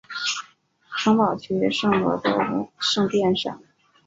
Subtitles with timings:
[0.97, 3.61] 城堡区圣伯多禄圣殿上。